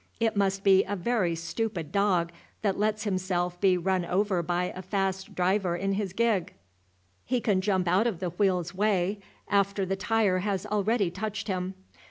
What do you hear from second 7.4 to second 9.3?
jump out of the wheel's way